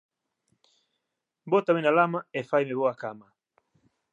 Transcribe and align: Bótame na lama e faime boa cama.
Bótame 1.51 1.81
na 1.83 1.95
lama 1.99 2.19
e 2.39 2.41
faime 2.49 2.77
boa 2.81 2.95
cama. 3.03 3.27